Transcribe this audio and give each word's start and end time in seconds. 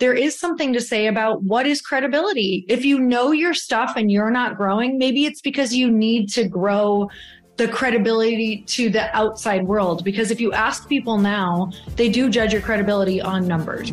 there 0.00 0.14
is 0.14 0.38
something 0.38 0.72
to 0.72 0.80
say 0.80 1.06
about 1.06 1.42
what 1.42 1.66
is 1.66 1.80
credibility. 1.80 2.64
If 2.68 2.84
you 2.84 2.98
know 2.98 3.30
your 3.32 3.54
stuff 3.54 3.94
and 3.96 4.10
you're 4.10 4.30
not 4.30 4.56
growing, 4.56 4.98
maybe 4.98 5.24
it's 5.24 5.40
because 5.40 5.74
you 5.74 5.90
need 5.90 6.28
to 6.30 6.48
grow 6.48 7.08
the 7.56 7.68
credibility 7.68 8.62
to 8.62 8.90
the 8.90 9.14
outside 9.16 9.64
world. 9.64 10.04
Because 10.04 10.32
if 10.32 10.40
you 10.40 10.52
ask 10.52 10.88
people 10.88 11.18
now, 11.18 11.70
they 11.94 12.08
do 12.08 12.28
judge 12.28 12.52
your 12.52 12.62
credibility 12.62 13.20
on 13.20 13.46
numbers. 13.46 13.92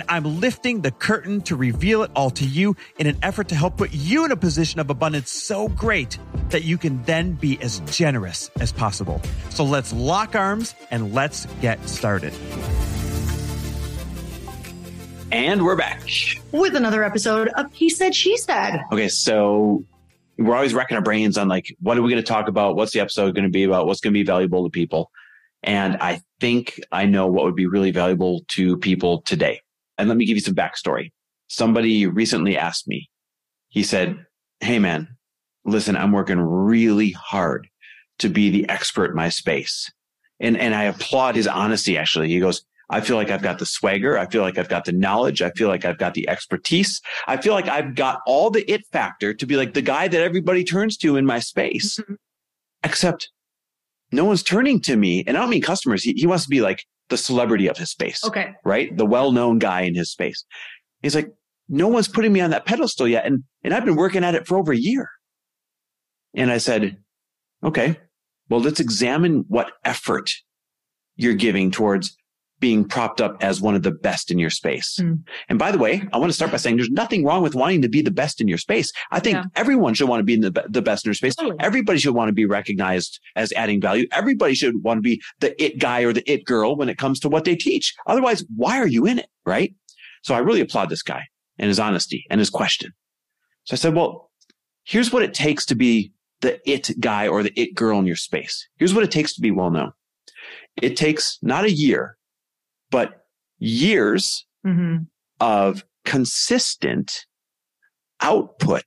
and 0.01 0.09
I'm 0.09 0.39
lifting 0.39 0.81
the 0.81 0.91
curtain 0.91 1.41
to 1.41 1.55
reveal 1.55 2.01
it 2.03 2.11
all 2.15 2.31
to 2.31 2.45
you 2.45 2.75
in 2.97 3.05
an 3.07 3.17
effort 3.21 3.49
to 3.49 3.55
help 3.55 3.77
put 3.77 3.93
you 3.93 4.25
in 4.25 4.31
a 4.31 4.35
position 4.35 4.79
of 4.79 4.89
abundance 4.89 5.29
so 5.29 5.67
great 5.67 6.17
that 6.49 6.63
you 6.63 6.77
can 6.77 7.03
then 7.03 7.33
be 7.33 7.61
as 7.61 7.81
generous 7.81 8.49
as 8.59 8.71
possible. 8.71 9.21
So 9.49 9.63
let's 9.63 9.93
lock 9.93 10.35
arms 10.35 10.73
and 10.89 11.13
let's 11.13 11.45
get 11.61 11.87
started. 11.87 12.33
And 15.31 15.63
we're 15.63 15.77
back 15.77 16.01
with 16.51 16.75
another 16.75 17.03
episode 17.03 17.49
of 17.49 17.71
He 17.71 17.89
Said, 17.89 18.15
She 18.15 18.37
Said. 18.37 18.81
Okay, 18.91 19.07
so 19.07 19.85
we're 20.37 20.55
always 20.55 20.73
wrecking 20.73 20.97
our 20.97 21.03
brains 21.03 21.37
on 21.37 21.47
like, 21.47 21.75
what 21.79 21.97
are 21.97 22.01
we 22.01 22.09
going 22.09 22.23
to 22.23 22.27
talk 22.27 22.47
about? 22.47 22.75
What's 22.75 22.91
the 22.91 22.99
episode 22.99 23.35
going 23.35 23.45
to 23.45 23.51
be 23.51 23.63
about? 23.63 23.85
What's 23.85 24.01
going 24.01 24.13
to 24.13 24.19
be 24.19 24.25
valuable 24.25 24.63
to 24.65 24.71
people? 24.71 25.11
And 25.63 25.97
I 25.97 26.21
think 26.39 26.81
I 26.91 27.05
know 27.05 27.27
what 27.27 27.45
would 27.45 27.55
be 27.55 27.67
really 27.67 27.91
valuable 27.91 28.41
to 28.53 28.77
people 28.77 29.21
today. 29.21 29.61
And 29.97 30.07
let 30.07 30.17
me 30.17 30.25
give 30.25 30.37
you 30.37 30.41
some 30.41 30.55
backstory. 30.55 31.11
Somebody 31.47 32.07
recently 32.07 32.57
asked 32.57 32.87
me, 32.87 33.09
he 33.69 33.83
said, 33.83 34.25
Hey 34.59 34.79
man, 34.79 35.07
listen, 35.65 35.95
I'm 35.95 36.11
working 36.11 36.39
really 36.39 37.11
hard 37.11 37.67
to 38.19 38.29
be 38.29 38.49
the 38.49 38.69
expert 38.69 39.11
in 39.11 39.15
my 39.15 39.29
space. 39.29 39.91
And, 40.39 40.57
and 40.57 40.73
I 40.73 40.83
applaud 40.83 41.35
his 41.35 41.47
honesty. 41.47 41.97
Actually, 41.97 42.29
he 42.29 42.39
goes, 42.39 42.63
I 42.89 42.99
feel 42.99 43.15
like 43.15 43.31
I've 43.31 43.41
got 43.41 43.57
the 43.57 43.65
swagger. 43.65 44.17
I 44.17 44.25
feel 44.27 44.41
like 44.41 44.57
I've 44.57 44.69
got 44.69 44.85
the 44.85 44.91
knowledge. 44.91 45.41
I 45.41 45.51
feel 45.51 45.69
like 45.69 45.85
I've 45.85 45.97
got 45.97 46.13
the 46.13 46.27
expertise. 46.27 47.01
I 47.25 47.37
feel 47.37 47.53
like 47.53 47.67
I've 47.67 47.95
got 47.95 48.19
all 48.27 48.49
the 48.49 48.69
it 48.69 48.85
factor 48.91 49.33
to 49.33 49.45
be 49.45 49.55
like 49.55 49.73
the 49.73 49.81
guy 49.81 50.07
that 50.09 50.21
everybody 50.21 50.63
turns 50.63 50.97
to 50.97 51.15
in 51.15 51.25
my 51.25 51.39
space. 51.39 51.99
Mm-hmm. 51.99 52.15
Except 52.83 53.29
no 54.11 54.25
one's 54.25 54.43
turning 54.43 54.81
to 54.81 54.97
me. 54.97 55.23
And 55.25 55.37
I 55.37 55.41
don't 55.41 55.49
mean 55.49 55.61
customers. 55.61 56.03
He, 56.03 56.13
he 56.13 56.27
wants 56.27 56.43
to 56.43 56.49
be 56.49 56.61
like 56.61 56.83
the 57.11 57.17
celebrity 57.17 57.69
of 57.69 57.77
his 57.77 57.91
space. 57.91 58.23
Okay. 58.25 58.53
Right? 58.65 58.95
The 58.97 59.05
well-known 59.05 59.59
guy 59.59 59.81
in 59.81 59.93
his 59.93 60.11
space. 60.11 60.43
He's 61.03 61.13
like, 61.13 61.29
no 61.69 61.87
one's 61.87 62.07
putting 62.07 62.33
me 62.33 62.41
on 62.41 62.49
that 62.49 62.65
pedestal 62.65 63.07
yet. 63.07 63.25
And, 63.25 63.43
and 63.63 63.73
I've 63.73 63.85
been 63.85 63.95
working 63.95 64.23
at 64.23 64.33
it 64.33 64.47
for 64.47 64.57
over 64.57 64.71
a 64.71 64.77
year. 64.77 65.07
And 66.33 66.51
I 66.51 66.57
said, 66.57 66.97
okay, 67.63 67.99
well, 68.49 68.59
let's 68.59 68.79
examine 68.79 69.45
what 69.47 69.71
effort 69.85 70.33
you're 71.15 71.35
giving 71.35 71.69
towards 71.69 72.17
being 72.61 72.85
propped 72.85 73.19
up 73.19 73.43
as 73.43 73.59
one 73.59 73.75
of 73.75 73.83
the 73.83 73.91
best 73.91 74.31
in 74.31 74.39
your 74.39 74.49
space. 74.49 74.97
Mm. 75.01 75.23
And 75.49 75.59
by 75.59 75.71
the 75.71 75.77
way, 75.77 76.07
I 76.13 76.17
want 76.17 76.29
to 76.29 76.33
start 76.33 76.51
by 76.51 76.57
saying 76.57 76.77
there's 76.77 76.89
nothing 76.89 77.25
wrong 77.25 77.41
with 77.41 77.55
wanting 77.55 77.81
to 77.81 77.89
be 77.89 78.01
the 78.01 78.11
best 78.11 78.39
in 78.39 78.47
your 78.47 78.59
space. 78.59 78.91
I 79.11 79.19
think 79.19 79.35
yeah. 79.35 79.43
everyone 79.55 79.95
should 79.95 80.07
want 80.07 80.21
to 80.21 80.23
be 80.23 80.37
the, 80.37 80.65
the 80.69 80.81
best 80.81 81.03
in 81.03 81.09
their 81.09 81.15
space. 81.15 81.35
Totally. 81.35 81.57
Everybody 81.59 81.99
should 81.99 82.15
want 82.15 82.29
to 82.29 82.33
be 82.33 82.45
recognized 82.45 83.19
as 83.35 83.51
adding 83.53 83.81
value. 83.81 84.07
Everybody 84.13 84.53
should 84.53 84.81
want 84.83 84.99
to 84.99 85.01
be 85.01 85.21
the 85.39 85.61
it 85.61 85.79
guy 85.79 86.01
or 86.05 86.13
the 86.13 86.31
it 86.31 86.45
girl 86.45 86.77
when 86.77 86.87
it 86.87 86.97
comes 86.97 87.19
to 87.21 87.29
what 87.29 87.43
they 87.43 87.55
teach. 87.55 87.93
Otherwise, 88.07 88.45
why 88.55 88.77
are 88.77 88.87
you 88.87 89.05
in 89.05 89.19
it? 89.19 89.27
Right. 89.45 89.75
So 90.23 90.35
I 90.35 90.39
really 90.39 90.61
applaud 90.61 90.89
this 90.89 91.01
guy 91.01 91.23
and 91.57 91.67
his 91.67 91.79
honesty 91.79 92.25
and 92.29 92.39
his 92.39 92.51
question. 92.51 92.93
So 93.63 93.73
I 93.73 93.77
said, 93.77 93.95
well, 93.95 94.31
here's 94.83 95.11
what 95.11 95.23
it 95.23 95.33
takes 95.33 95.65
to 95.67 95.75
be 95.75 96.13
the 96.41 96.59
it 96.69 96.91
guy 96.99 97.27
or 97.27 97.43
the 97.43 97.59
it 97.59 97.73
girl 97.73 97.99
in 97.99 98.05
your 98.05 98.15
space. 98.15 98.67
Here's 98.77 98.93
what 98.93 99.03
it 99.03 99.11
takes 99.11 99.33
to 99.33 99.41
be 99.41 99.51
well 99.51 99.71
known. 99.71 99.91
It 100.81 100.95
takes 100.95 101.37
not 101.41 101.65
a 101.65 101.71
year, 101.71 102.17
but 102.91 103.25
years 103.57 104.45
mm-hmm. 104.65 104.97
of 105.39 105.83
consistent 106.05 107.25
output, 108.21 108.85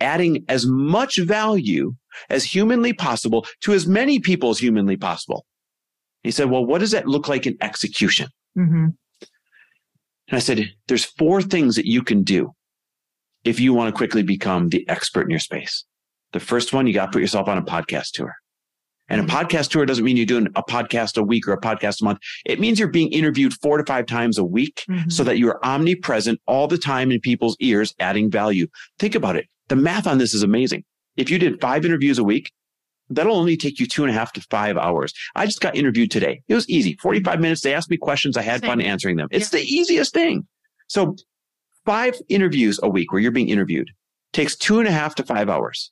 adding 0.00 0.44
as 0.48 0.64
much 0.66 1.18
value 1.18 1.94
as 2.30 2.44
humanly 2.44 2.92
possible 2.92 3.46
to 3.60 3.72
as 3.72 3.86
many 3.86 4.18
people 4.18 4.50
as 4.50 4.58
humanly 4.58 4.96
possible. 4.96 5.44
He 6.22 6.30
said, 6.30 6.50
well, 6.50 6.64
what 6.64 6.78
does 6.78 6.90
that 6.90 7.06
look 7.06 7.28
like 7.28 7.46
in 7.46 7.56
execution? 7.60 8.28
Mm-hmm. 8.56 8.88
And 10.28 10.36
I 10.36 10.38
said, 10.38 10.70
there's 10.88 11.04
four 11.04 11.42
things 11.42 11.76
that 11.76 11.86
you 11.86 12.02
can 12.02 12.22
do 12.22 12.54
if 13.44 13.58
you 13.58 13.74
want 13.74 13.92
to 13.92 13.96
quickly 13.96 14.22
become 14.22 14.68
the 14.68 14.88
expert 14.88 15.22
in 15.22 15.30
your 15.30 15.40
space. 15.40 15.84
The 16.32 16.40
first 16.40 16.72
one, 16.72 16.86
you 16.86 16.92
got 16.92 17.06
to 17.06 17.12
put 17.12 17.22
yourself 17.22 17.48
on 17.48 17.58
a 17.58 17.62
podcast 17.62 18.12
tour. 18.12 18.34
And 19.10 19.20
a 19.20 19.24
podcast 19.24 19.70
tour 19.70 19.84
doesn't 19.84 20.04
mean 20.04 20.16
you're 20.16 20.24
doing 20.24 20.46
a 20.54 20.62
podcast 20.62 21.18
a 21.18 21.22
week 21.22 21.46
or 21.46 21.52
a 21.52 21.60
podcast 21.60 22.00
a 22.00 22.04
month. 22.04 22.20
It 22.46 22.60
means 22.60 22.78
you're 22.78 22.88
being 22.88 23.12
interviewed 23.12 23.52
four 23.54 23.76
to 23.76 23.84
five 23.84 24.06
times 24.06 24.38
a 24.38 24.44
week 24.44 24.84
mm-hmm. 24.88 25.10
so 25.10 25.24
that 25.24 25.38
you're 25.38 25.58
omnipresent 25.64 26.40
all 26.46 26.68
the 26.68 26.78
time 26.78 27.10
in 27.10 27.20
people's 27.20 27.56
ears, 27.60 27.94
adding 27.98 28.30
value. 28.30 28.68
Think 28.98 29.16
about 29.16 29.36
it. 29.36 29.46
The 29.68 29.76
math 29.76 30.06
on 30.06 30.18
this 30.18 30.32
is 30.32 30.42
amazing. 30.42 30.84
If 31.16 31.28
you 31.28 31.38
did 31.38 31.60
five 31.60 31.84
interviews 31.84 32.18
a 32.18 32.24
week, 32.24 32.52
that'll 33.10 33.36
only 33.36 33.56
take 33.56 33.80
you 33.80 33.86
two 33.86 34.04
and 34.04 34.10
a 34.10 34.14
half 34.14 34.32
to 34.34 34.40
five 34.42 34.78
hours. 34.78 35.12
I 35.34 35.44
just 35.44 35.60
got 35.60 35.76
interviewed 35.76 36.10
today. 36.10 36.42
It 36.48 36.54
was 36.54 36.68
easy. 36.68 36.96
45 37.02 37.40
minutes. 37.40 37.62
They 37.62 37.74
asked 37.74 37.90
me 37.90 37.96
questions. 37.96 38.36
I 38.36 38.42
had 38.42 38.60
Same. 38.60 38.70
fun 38.70 38.80
answering 38.80 39.16
them. 39.16 39.28
It's 39.30 39.52
yeah. 39.52 39.58
the 39.58 39.66
easiest 39.66 40.14
thing. 40.14 40.46
So 40.86 41.16
five 41.84 42.14
interviews 42.28 42.78
a 42.82 42.88
week 42.88 43.12
where 43.12 43.20
you're 43.20 43.32
being 43.32 43.48
interviewed 43.48 43.90
takes 44.32 44.56
two 44.56 44.78
and 44.78 44.88
a 44.88 44.92
half 44.92 45.16
to 45.16 45.24
five 45.24 45.48
hours. 45.48 45.90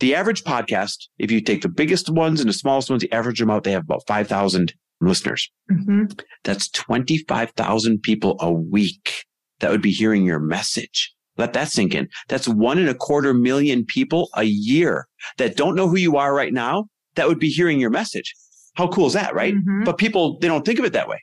The 0.00 0.14
average 0.14 0.44
podcast, 0.44 1.08
if 1.18 1.30
you 1.30 1.40
take 1.40 1.62
the 1.62 1.68
biggest 1.68 2.10
ones 2.10 2.40
and 2.40 2.48
the 2.48 2.54
smallest 2.54 2.90
ones, 2.90 3.02
you 3.02 3.08
average 3.12 3.38
them 3.38 3.50
out, 3.50 3.64
they 3.64 3.72
have 3.72 3.84
about 3.84 4.06
5,000 4.06 4.74
listeners. 5.00 5.50
Mm-hmm. 5.70 6.04
That's 6.42 6.68
25,000 6.70 8.02
people 8.02 8.36
a 8.40 8.52
week 8.52 9.24
that 9.60 9.70
would 9.70 9.82
be 9.82 9.92
hearing 9.92 10.24
your 10.24 10.40
message. 10.40 11.12
Let 11.36 11.52
that 11.54 11.68
sink 11.68 11.94
in. 11.94 12.08
That's 12.28 12.48
one 12.48 12.78
and 12.78 12.88
a 12.88 12.94
quarter 12.94 13.34
million 13.34 13.84
people 13.84 14.28
a 14.34 14.44
year 14.44 15.06
that 15.38 15.56
don't 15.56 15.74
know 15.74 15.88
who 15.88 15.96
you 15.96 16.16
are 16.16 16.34
right 16.34 16.52
now 16.52 16.86
that 17.14 17.28
would 17.28 17.38
be 17.38 17.48
hearing 17.48 17.80
your 17.80 17.90
message. 17.90 18.34
How 18.74 18.88
cool 18.88 19.06
is 19.06 19.12
that, 19.12 19.34
right? 19.34 19.54
Mm-hmm. 19.54 19.84
But 19.84 19.98
people, 19.98 20.38
they 20.38 20.48
don't 20.48 20.64
think 20.64 20.78
of 20.78 20.84
it 20.84 20.92
that 20.92 21.08
way. 21.08 21.22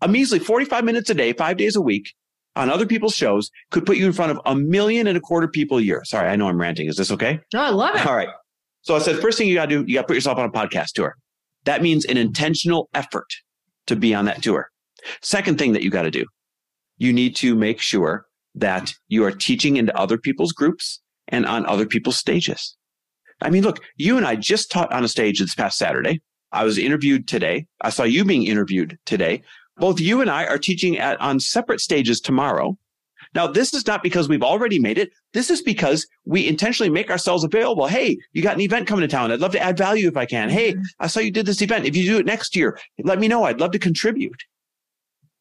A 0.00 0.08
measly 0.08 0.38
45 0.38 0.84
minutes 0.84 1.10
a 1.10 1.14
day, 1.14 1.32
five 1.32 1.56
days 1.56 1.76
a 1.76 1.80
week 1.80 2.12
on 2.56 2.70
other 2.70 2.86
people's 2.86 3.14
shows 3.14 3.50
could 3.70 3.86
put 3.86 3.96
you 3.96 4.06
in 4.06 4.12
front 4.12 4.32
of 4.32 4.40
a 4.44 4.54
million 4.54 5.06
and 5.06 5.16
a 5.16 5.20
quarter 5.20 5.48
people 5.48 5.78
a 5.78 5.82
year. 5.82 6.02
Sorry, 6.04 6.28
I 6.28 6.36
know 6.36 6.48
I'm 6.48 6.60
ranting. 6.60 6.88
Is 6.88 6.96
this 6.96 7.10
okay? 7.10 7.40
No, 7.52 7.60
I 7.60 7.70
love 7.70 7.96
it. 7.96 8.06
All 8.06 8.14
right. 8.14 8.28
So 8.82 8.96
I 8.96 8.98
said, 8.98 9.20
first 9.20 9.38
thing 9.38 9.48
you 9.48 9.54
got 9.54 9.68
to 9.68 9.84
do, 9.84 9.84
you 9.86 9.94
got 9.94 10.02
to 10.02 10.06
put 10.08 10.16
yourself 10.16 10.38
on 10.38 10.44
a 10.44 10.50
podcast 10.50 10.92
tour. 10.94 11.14
That 11.64 11.82
means 11.82 12.04
an 12.04 12.16
intentional 12.16 12.88
effort 12.94 13.28
to 13.86 13.96
be 13.96 14.14
on 14.14 14.24
that 14.26 14.42
tour. 14.42 14.68
Second 15.22 15.58
thing 15.58 15.72
that 15.72 15.82
you 15.82 15.90
got 15.90 16.02
to 16.02 16.10
do, 16.10 16.26
you 16.98 17.12
need 17.12 17.36
to 17.36 17.54
make 17.54 17.80
sure 17.80 18.26
that 18.54 18.92
you 19.08 19.24
are 19.24 19.30
teaching 19.30 19.76
into 19.76 19.96
other 19.96 20.18
people's 20.18 20.52
groups 20.52 21.00
and 21.28 21.46
on 21.46 21.64
other 21.66 21.86
people's 21.86 22.18
stages. 22.18 22.76
I 23.40 23.50
mean, 23.50 23.62
look, 23.62 23.80
you 23.96 24.16
and 24.16 24.26
I 24.26 24.36
just 24.36 24.70
taught 24.70 24.92
on 24.92 25.04
a 25.04 25.08
stage 25.08 25.40
this 25.40 25.54
past 25.54 25.78
Saturday. 25.78 26.20
I 26.52 26.64
was 26.64 26.78
interviewed 26.78 27.26
today. 27.26 27.66
I 27.80 27.90
saw 27.90 28.02
you 28.02 28.24
being 28.24 28.46
interviewed 28.46 28.98
today. 29.06 29.42
Both 29.78 30.00
you 30.00 30.20
and 30.20 30.30
I 30.30 30.46
are 30.46 30.58
teaching 30.58 30.98
at, 30.98 31.20
on 31.20 31.40
separate 31.40 31.80
stages 31.80 32.20
tomorrow. 32.20 32.76
Now, 33.34 33.46
this 33.46 33.72
is 33.72 33.86
not 33.86 34.02
because 34.02 34.28
we've 34.28 34.42
already 34.42 34.78
made 34.78 34.98
it. 34.98 35.10
This 35.32 35.50
is 35.50 35.62
because 35.62 36.06
we 36.26 36.46
intentionally 36.46 36.90
make 36.90 37.10
ourselves 37.10 37.44
available. 37.44 37.86
Hey, 37.86 38.18
you 38.32 38.42
got 38.42 38.56
an 38.56 38.60
event 38.60 38.86
coming 38.86 39.00
to 39.00 39.08
town. 39.08 39.32
I'd 39.32 39.40
love 39.40 39.52
to 39.52 39.62
add 39.62 39.78
value 39.78 40.06
if 40.06 40.16
I 40.16 40.26
can. 40.26 40.50
Hey, 40.50 40.72
mm-hmm. 40.72 40.82
I 41.00 41.06
saw 41.06 41.20
you 41.20 41.30
did 41.30 41.46
this 41.46 41.62
event. 41.62 41.86
If 41.86 41.96
you 41.96 42.04
do 42.04 42.18
it 42.18 42.26
next 42.26 42.54
year, 42.54 42.78
let 43.02 43.18
me 43.18 43.28
know. 43.28 43.44
I'd 43.44 43.60
love 43.60 43.70
to 43.70 43.78
contribute. 43.78 44.42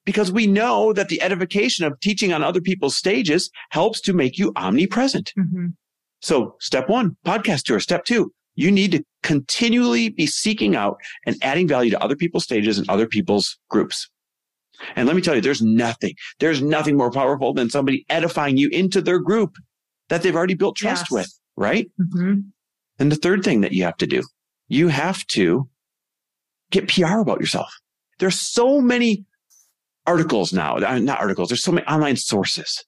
Because 0.06 0.32
we 0.32 0.48
know 0.48 0.94
that 0.94 1.10
the 1.10 1.22
edification 1.22 1.86
of 1.86 2.00
teaching 2.00 2.32
on 2.32 2.44
other 2.44 2.62
people's 2.62 2.96
stages 2.96 3.52
helps 3.72 4.00
to 4.02 4.14
make 4.14 4.38
you 4.38 4.54
omnipresent. 4.56 5.34
Mm-hmm. 5.38 5.68
So 6.22 6.56
step 6.60 6.88
one, 6.88 7.18
podcast 7.26 7.64
tour. 7.64 7.80
Step 7.80 8.06
two, 8.06 8.32
you 8.56 8.72
need 8.72 8.92
to 8.94 9.04
continually 9.22 10.10
be 10.10 10.26
seeking 10.26 10.76
out 10.76 10.98
and 11.26 11.36
adding 11.42 11.68
value 11.68 11.92
to 11.92 12.02
other 12.02 12.16
people's 12.16 12.46
stages 12.46 12.78
and 12.78 12.90
other 12.90 13.06
people's 13.06 13.60
groups. 13.70 14.10
And 14.96 15.08
let 15.08 15.16
me 15.16 15.22
tell 15.22 15.36
you, 15.36 15.42
there's 15.42 15.62
nothing, 15.62 16.16
there's 16.40 16.62
nothing 16.62 16.98
more 16.98 17.12
powerful 17.12 17.54
than 17.54 17.70
somebody 17.70 18.06
edifying 18.10 18.58
you 18.58 18.70
into 18.70 19.02
their 19.02 19.20
group 19.20 19.56
that 20.10 20.24
they've 20.24 20.36
already 20.36 20.56
built 20.56 20.76
trust 20.76 21.06
yes. 21.06 21.12
with, 21.12 21.40
right? 21.56 21.90
Mm-hmm. 22.00 22.42
And 23.00 23.12
the 23.12 23.16
third 23.16 23.44
thing 23.44 23.62
that 23.62 23.72
you 23.72 23.84
have 23.84 23.98
to 23.98 24.08
do, 24.08 24.24
you 24.68 24.90
have 24.90 25.26
to 25.28 25.70
get 26.70 26.88
PR 26.88 27.20
about 27.20 27.40
yourself. 27.40 27.74
There's 28.20 28.40
so 28.40 28.82
many 28.82 29.26
articles 30.06 30.54
now, 30.54 30.78
uh, 30.78 31.00
not 31.00 31.20
articles. 31.20 31.50
There's 31.50 31.64
so 31.64 31.72
many 31.72 31.86
online 31.88 32.16
sources. 32.16 32.84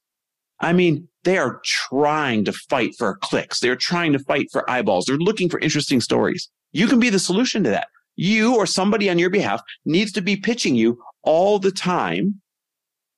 I 0.60 0.74
mean, 0.74 1.08
they 1.24 1.38
are 1.38 1.62
trying 1.64 2.46
to 2.46 2.54
fight 2.54 2.94
for 2.98 3.18
clicks. 3.18 3.60
They're 3.60 3.76
trying 3.76 4.14
to 4.14 4.20
fight 4.20 4.48
for 4.52 4.70
eyeballs. 4.70 5.06
They're 5.06 5.18
looking 5.18 5.50
for 5.50 5.60
interesting 5.60 6.02
stories. 6.02 6.50
You 6.72 6.88
can 6.88 7.00
be 7.00 7.10
the 7.10 7.20
solution 7.20 7.64
to 7.64 7.70
that. 7.70 7.88
You 8.16 8.56
or 8.56 8.66
somebody 8.66 9.10
on 9.10 9.20
your 9.20 9.30
behalf 9.30 9.62
needs 9.86 10.12
to 10.14 10.22
be 10.22 10.36
pitching 10.36 10.76
you 10.76 11.02
all 11.24 11.60
the 11.60 11.72
time 11.72 12.42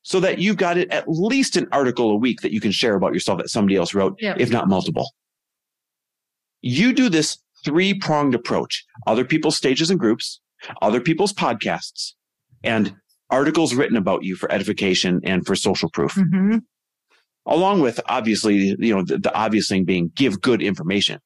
so 0.04 0.20
that 0.20 0.38
you've 0.38 0.58
got 0.58 0.78
it 0.78 0.90
at 0.92 1.06
least 1.08 1.58
an 1.58 1.68
article 1.72 2.12
a 2.12 2.16
week 2.16 2.42
that 2.42 2.54
you 2.54 2.62
can 2.62 2.72
share 2.72 2.96
about 2.96 3.14
yourself 3.14 3.40
that 3.40 3.50
somebody 3.50 3.76
else 3.76 3.94
wrote, 3.94 4.16
yep. 4.20 4.40
if 4.40 4.52
not 4.52 4.68
multiple. 4.68 5.12
You 6.62 6.94
do 6.94 7.10
this 7.10 7.40
three 7.64 7.94
pronged 7.96 8.36
approach, 8.36 8.86
other 9.08 9.26
people's 9.26 9.58
stages 9.58 9.90
and 9.90 10.00
groups, 10.00 10.40
other 10.82 11.02
people's 11.02 11.34
podcasts, 11.34 12.14
and 12.64 12.96
articles 13.32 13.74
written 13.74 13.98
about 13.98 14.24
you 14.24 14.36
for 14.36 14.52
edification 14.52 15.22
and 15.24 15.46
for 15.46 15.56
social 15.56 15.90
proof. 15.90 16.14
Mm-hmm. 16.14 16.58
Along 17.48 17.82
with 17.82 18.00
obviously, 18.06 18.76
you 18.80 18.96
know, 18.96 19.04
the, 19.04 19.18
the 19.18 19.34
obvious 19.36 19.68
thing 19.68 19.86
being 19.86 20.12
give 20.16 20.42
good 20.42 20.62
information. 20.62 21.20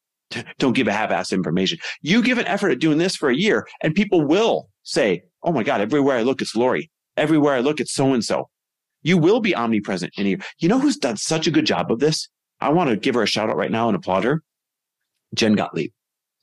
Don't 0.58 0.74
give 0.74 0.86
a 0.86 0.92
half-assed 0.92 1.32
information. 1.32 1.78
You 2.02 2.22
give 2.22 2.38
an 2.38 2.46
effort 2.46 2.70
at 2.70 2.78
doing 2.78 2.98
this 2.98 3.16
for 3.16 3.28
a 3.28 3.36
year 3.36 3.66
and 3.82 3.94
people 3.94 4.24
will 4.24 4.70
say, 4.84 5.22
Oh 5.42 5.52
my 5.52 5.62
God, 5.62 5.80
everywhere 5.80 6.18
I 6.18 6.22
look, 6.22 6.42
it's 6.42 6.54
Lori. 6.54 6.90
Everywhere 7.16 7.54
I 7.54 7.60
look, 7.60 7.80
it's 7.80 7.92
so 7.92 8.12
and 8.12 8.24
so. 8.24 8.48
You 9.02 9.16
will 9.18 9.40
be 9.40 9.54
omnipresent 9.54 10.12
in 10.16 10.26
here. 10.26 10.38
You 10.58 10.68
know 10.68 10.78
who's 10.78 10.96
done 10.96 11.16
such 11.16 11.46
a 11.46 11.50
good 11.50 11.66
job 11.66 11.90
of 11.90 11.98
this? 11.98 12.28
I 12.60 12.68
want 12.70 12.90
to 12.90 12.96
give 12.96 13.14
her 13.14 13.22
a 13.22 13.26
shout 13.26 13.48
out 13.48 13.56
right 13.56 13.70
now 13.70 13.88
and 13.88 13.96
applaud 13.96 14.24
her. 14.24 14.42
Jen 15.34 15.54
Gottlieb. 15.54 15.92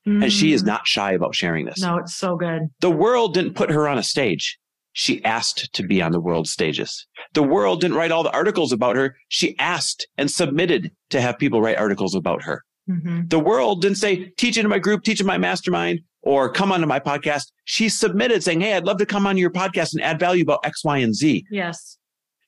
Mm. 0.07 0.23
And 0.23 0.33
she 0.33 0.53
is 0.53 0.63
mm. 0.63 0.67
not 0.67 0.88
shy 0.88 1.11
about 1.11 1.35
sharing 1.35 1.65
this. 1.65 1.79
No, 1.79 1.97
it's 1.97 2.15
so 2.15 2.35
good. 2.35 2.63
The 2.81 2.91
world 2.91 3.33
didn't 3.33 3.53
put 3.53 3.69
her 3.69 3.88
on 3.88 3.97
a 3.97 4.03
stage. 4.03 4.57
She 4.94 5.23
asked 5.23 5.71
to 5.73 5.83
be 5.83 6.01
on 6.01 6.11
the 6.11 6.19
world 6.19 6.47
stages. 6.47 7.05
The 7.33 7.44
world 7.44 7.81
didn't 7.81 7.97
write 7.97 8.11
all 8.11 8.23
the 8.23 8.33
articles 8.33 8.71
about 8.71 8.95
her. 8.95 9.15
She 9.27 9.57
asked 9.59 10.07
and 10.17 10.31
submitted 10.31 10.91
to 11.11 11.21
have 11.21 11.38
people 11.38 11.61
write 11.61 11.77
articles 11.77 12.15
about 12.15 12.41
her. 12.44 12.63
Mm-hmm. 12.89 13.27
The 13.27 13.39
world 13.39 13.81
didn't 13.81 13.97
say, 13.97 14.31
teach 14.38 14.57
into 14.57 14.69
my 14.69 14.79
group, 14.79 15.03
teach 15.03 15.19
in 15.19 15.27
my 15.27 15.38
mastermind, 15.38 15.99
or 16.22 16.52
come 16.52 16.72
onto 16.72 16.88
my 16.88 17.00
podcast. 17.00 17.52
She 17.66 17.90
submitted 17.90 18.44
saying, 18.44 18.62
Hey, 18.62 18.74
I'd 18.74 18.86
love 18.86 18.98
to 18.98 19.06
come 19.06 19.25
on 19.25 19.38
your 19.38 19.50
podcast 19.50 19.94
and 19.94 20.02
add 20.02 20.19
value 20.19 20.44
about 20.44 20.60
X, 20.64 20.84
Y, 20.84 20.98
and 20.98 21.16
Z. 21.16 21.46
Yes. 21.50 21.98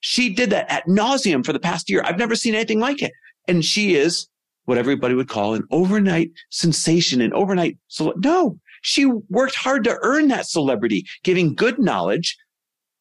She 0.00 0.32
did 0.32 0.50
that 0.50 0.70
at 0.70 0.86
nauseum 0.86 1.44
for 1.44 1.52
the 1.52 1.60
past 1.60 1.90
year. 1.90 2.02
I've 2.04 2.18
never 2.18 2.34
seen 2.34 2.54
anything 2.54 2.80
like 2.80 3.02
it. 3.02 3.12
And 3.48 3.64
she 3.64 3.96
is 3.96 4.28
what 4.64 4.78
everybody 4.78 5.14
would 5.14 5.28
call 5.28 5.54
an 5.54 5.64
overnight 5.70 6.30
sensation, 6.50 7.20
an 7.20 7.32
overnight. 7.32 7.76
So 7.88 8.14
no, 8.22 8.58
she 8.82 9.06
worked 9.06 9.56
hard 9.56 9.84
to 9.84 9.98
earn 10.02 10.28
that 10.28 10.46
celebrity, 10.46 11.04
giving 11.24 11.54
good 11.54 11.78
knowledge 11.78 12.36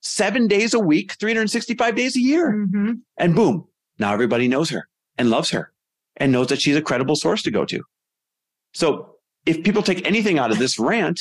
seven 0.02 0.48
days 0.48 0.74
a 0.74 0.80
week, 0.80 1.14
365 1.20 1.96
days 1.96 2.16
a 2.16 2.22
year. 2.22 2.54
Mm-hmm. 2.54 2.94
And 3.18 3.36
boom, 3.36 3.68
now 3.98 4.14
everybody 4.14 4.48
knows 4.48 4.70
her 4.70 4.88
and 5.18 5.30
loves 5.30 5.50
her 5.52 5.72
and 6.18 6.32
knows 6.32 6.48
that 6.48 6.62
she's 6.62 6.76
a 6.76 6.82
credible 6.82 7.16
source 7.16 7.44
to 7.44 7.52
go 7.52 7.66
to. 7.66 7.82
So 8.74 9.16
if 9.50 9.64
people 9.64 9.82
take 9.82 10.06
anything 10.06 10.38
out 10.38 10.52
of 10.52 10.60
this 10.60 10.78
rant, 10.78 11.20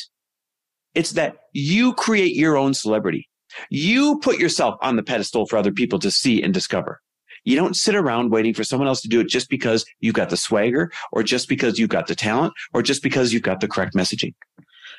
it's 0.94 1.12
that 1.12 1.36
you 1.54 1.94
create 1.94 2.36
your 2.36 2.58
own 2.58 2.74
celebrity. 2.74 3.26
You 3.70 4.18
put 4.18 4.38
yourself 4.38 4.76
on 4.82 4.96
the 4.96 5.02
pedestal 5.02 5.46
for 5.46 5.56
other 5.56 5.72
people 5.72 5.98
to 6.00 6.10
see 6.10 6.42
and 6.42 6.52
discover. 6.52 7.00
You 7.44 7.56
don't 7.56 7.74
sit 7.74 7.94
around 7.94 8.30
waiting 8.30 8.52
for 8.52 8.64
someone 8.64 8.86
else 8.86 9.00
to 9.00 9.08
do 9.08 9.20
it 9.20 9.28
just 9.28 9.48
because 9.48 9.86
you've 10.00 10.14
got 10.14 10.28
the 10.28 10.36
swagger 10.36 10.92
or 11.10 11.22
just 11.22 11.48
because 11.48 11.78
you've 11.78 11.88
got 11.88 12.06
the 12.06 12.14
talent 12.14 12.52
or 12.74 12.82
just 12.82 13.02
because 13.02 13.32
you've 13.32 13.42
got 13.42 13.60
the 13.60 13.68
correct 13.68 13.94
messaging. 13.94 14.34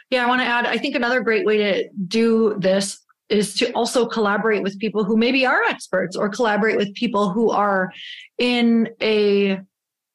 Yeah, 0.10 0.24
I 0.24 0.28
want 0.28 0.42
to 0.42 0.48
add, 0.48 0.66
I 0.66 0.78
think 0.78 0.96
another 0.96 1.22
great 1.22 1.46
way 1.46 1.58
to 1.58 1.90
do 2.08 2.56
this 2.58 3.00
is 3.30 3.54
to 3.56 3.72
also 3.74 4.08
collaborate 4.08 4.64
with 4.64 4.80
people 4.80 5.04
who 5.04 5.16
maybe 5.16 5.46
are 5.46 5.62
experts 5.66 6.16
or 6.16 6.30
collaborate 6.30 6.78
with 6.78 6.96
people 6.96 7.30
who 7.30 7.52
are 7.52 7.92
in 8.40 8.90
a 9.04 9.60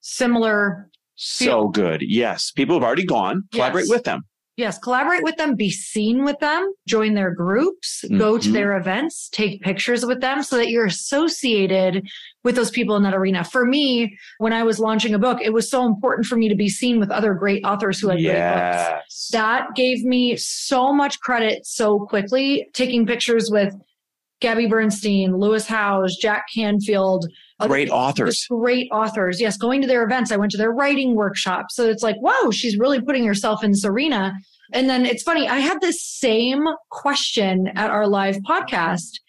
similar 0.01 0.91
so 1.17 1.69
good. 1.69 2.03
Yes. 2.03 2.51
People 2.51 2.77
have 2.77 2.85
already 2.85 3.07
gone. 3.07 3.45
Collaborate 3.53 3.85
yes. 3.87 3.91
with 3.91 4.05
them. 4.05 4.23
Yes, 4.57 4.79
collaborate 4.79 5.25
with 5.25 5.37
them, 5.37 5.57
be 5.57 5.71
seen 5.71 6.23
with 6.23 6.39
them, 6.39 6.73
join 6.87 7.15
their 7.15 7.33
groups, 7.33 8.05
mm-hmm. 8.05 8.19
go 8.19 8.39
to 8.39 8.45
mm-hmm. 8.45 8.53
their 8.53 8.77
events, 8.77 9.29
take 9.33 9.61
pictures 9.63 10.07
with 10.07 10.21
them 10.21 10.45
so 10.45 10.57
that 10.57 10.69
you're 10.69 10.87
associated 10.87 12.07
with 12.45 12.55
those 12.55 12.71
people 12.71 12.95
in 12.95 13.03
that 13.03 13.15
arena. 13.15 13.43
For 13.43 13.65
me, 13.65 14.17
when 14.39 14.53
I 14.53 14.63
was 14.63 14.79
launching 14.79 15.13
a 15.13 15.19
book, 15.19 15.41
it 15.43 15.53
was 15.53 15.69
so 15.69 15.85
important 15.87 16.27
for 16.27 16.37
me 16.37 16.49
to 16.49 16.55
be 16.55 16.69
seen 16.69 17.01
with 17.01 17.11
other 17.11 17.35
great 17.35 17.65
authors 17.65 17.99
who 17.99 18.11
had 18.11 18.21
yes. 18.21 18.87
great 18.87 18.95
books. 18.95 19.29
That 19.33 19.75
gave 19.75 20.05
me 20.05 20.37
so 20.37 20.93
much 20.93 21.19
credit 21.19 21.67
so 21.67 22.07
quickly, 22.07 22.69
taking 22.75 23.07
pictures 23.07 23.51
with 23.51 23.75
Gabby 24.41 24.67
Bernstein, 24.67 25.37
Lewis 25.37 25.67
Howes, 25.67 26.17
Jack 26.17 26.45
Canfield. 26.55 27.27
Great 27.69 27.91
authors. 27.91 28.47
Great 28.49 28.89
authors. 28.91 29.41
Yes, 29.41 29.57
going 29.57 29.81
to 29.81 29.87
their 29.87 30.03
events. 30.05 30.33
I 30.33 30.37
went 30.37 30.53
to 30.53 30.59
their 30.59 30.73
writing 30.73 31.15
workshop. 31.15 31.67
So 31.71 31.89
it's 31.89 32.03
like, 32.03 32.17
whoa, 32.21 32.51
she's 32.51 32.79
really 32.79 33.01
putting 33.01 33.27
herself 33.27 33.63
in 33.65 33.73
this 33.73 33.85
arena. 33.85 34.33
And 34.73 34.89
then 34.89 35.07
it's 35.07 35.23
funny, 35.23 35.49
I 35.49 35.59
had 35.59 35.81
this 35.81 36.05
same 36.05 36.65
question 36.91 37.69
at 37.75 37.91
our 37.91 38.07
live 38.07 38.37
podcast. 38.49 39.21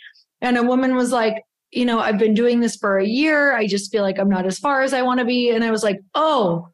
And 0.41 0.57
a 0.57 0.63
woman 0.63 0.95
was 0.95 1.11
like, 1.11 1.43
you 1.71 1.85
know, 1.85 1.99
I've 1.99 2.17
been 2.17 2.33
doing 2.33 2.61
this 2.61 2.75
for 2.75 2.97
a 2.97 3.05
year. 3.05 3.55
I 3.55 3.67
just 3.67 3.91
feel 3.91 4.01
like 4.01 4.17
I'm 4.17 4.29
not 4.29 4.45
as 4.45 4.59
far 4.59 4.81
as 4.81 4.93
I 4.93 5.01
want 5.01 5.19
to 5.19 5.25
be. 5.25 5.49
And 5.49 5.63
I 5.63 5.71
was 5.71 5.83
like, 5.83 5.99
oh, 6.13 6.69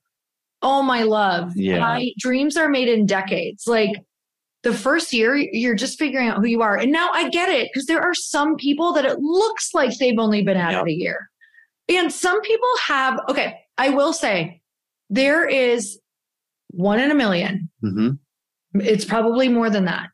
oh, 0.62 0.84
my 0.84 1.04
love. 1.04 1.54
Yeah. 1.56 1.80
My 1.80 2.12
dreams 2.20 2.56
are 2.56 2.70
made 2.70 2.88
in 2.88 3.06
decades. 3.06 3.66
Like, 3.66 3.96
the 4.64 4.74
first 4.74 5.12
year 5.12 5.36
you're 5.36 5.76
just 5.76 5.98
figuring 5.98 6.28
out 6.28 6.38
who 6.38 6.46
you 6.46 6.62
are 6.62 6.78
and 6.78 6.92
now 6.92 7.10
i 7.14 7.30
get 7.30 7.50
it 7.50 7.68
because 7.72 7.88
there 7.88 8.00
are 8.02 8.14
some 8.14 8.56
people 8.56 8.94
that 8.94 9.06
it 9.06 9.20
looks 9.20 9.74
like 9.74 9.98
they've 9.98 10.20
only 10.20 10.44
been 10.44 10.58
at 10.58 10.72
yep. 10.72 10.84
it 10.84 10.90
a 10.90 10.94
year 10.94 11.31
and 11.98 12.12
some 12.12 12.42
people 12.42 12.70
have 12.86 13.20
okay 13.30 13.60
i 13.78 13.90
will 13.90 14.14
say 14.14 14.62
there 15.10 15.46
is 15.46 16.00
one 16.70 17.00
in 17.00 17.12
a 17.12 17.16
1000000 17.16 17.68
mm-hmm. 17.84 18.80
it's 18.82 19.06
probably 19.06 19.48
more 19.48 19.70
than 19.70 19.86
that 19.86 20.08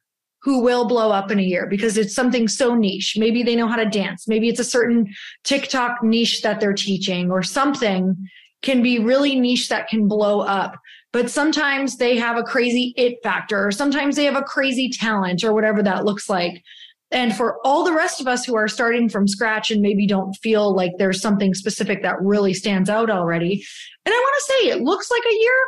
who 0.44 0.62
will 0.62 0.88
blow 0.88 1.12
up 1.12 1.31
in 1.31 1.39
a 1.39 1.44
year 1.44 1.68
because 1.68 1.97
it's 1.97 2.13
something 2.13 2.47
so 2.47 2.75
niche 2.75 3.15
maybe 3.18 3.44
they 3.44 3.56
know 3.56 3.68
how 3.68 3.75
to 3.75 3.89
dance 3.89 4.27
maybe 4.27 4.47
it's 4.50 4.59
a 4.59 4.63
certain 4.63 5.07
tiktok 5.44 6.03
niche 6.03 6.41
that 6.41 6.59
they're 6.59 6.74
teaching 6.74 7.31
or 7.31 7.44
something 7.44 8.15
can 8.62 8.81
be 8.81 9.00
really 9.00 9.39
niche 9.39 9.69
that 9.69 9.88
can 9.88 10.07
blow 10.07 10.41
up 10.41 10.75
but 11.13 11.30
sometimes 11.30 11.97
they 11.97 12.18
have 12.18 12.38
a 12.38 12.44
crazy 12.44 12.94
it 12.97 13.18
factor, 13.23 13.65
or 13.65 13.71
sometimes 13.71 14.15
they 14.15 14.25
have 14.25 14.35
a 14.35 14.44
crazy 14.44 14.89
talent, 14.89 15.44
or 15.44 15.53
whatever 15.53 15.81
that 15.81 16.06
looks 16.06 16.30
like. 16.30 16.63
And 17.12 17.36
for 17.36 17.57
all 17.65 17.86
the 17.86 17.94
rest 17.94 18.19
of 18.19 18.27
us 18.27 18.45
who 18.45 18.56
are 18.56 18.68
starting 18.68 19.07
from 19.07 19.28
scratch 19.28 19.71
and 19.71 19.81
maybe 19.81 20.06
don't 20.06 20.33
feel 20.33 20.76
like 20.76 20.92
there's 20.97 21.21
something 21.21 21.54
specific 21.54 22.02
that 22.04 22.21
really 22.21 22.54
stands 22.54 22.90
out 22.90 23.09
already. 23.09 23.64
And 24.06 24.14
I 24.14 24.18
want 24.18 24.35
to 24.35 24.54
say 24.54 24.69
it 24.69 24.81
looks 24.81 25.09
like 25.09 25.23
a 25.26 25.35
year, 25.35 25.59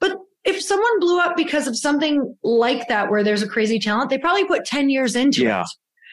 but 0.00 0.18
if 0.44 0.60
someone 0.60 1.00
blew 1.00 1.20
up 1.20 1.36
because 1.36 1.66
of 1.66 1.78
something 1.78 2.36
like 2.42 2.88
that 2.88 3.10
where 3.10 3.24
there's 3.24 3.42
a 3.42 3.48
crazy 3.48 3.78
talent, 3.78 4.10
they 4.10 4.18
probably 4.18 4.44
put 4.44 4.64
10 4.64 4.90
years 4.90 5.16
into 5.16 5.42
yeah. 5.42 5.62
it. 5.62 5.68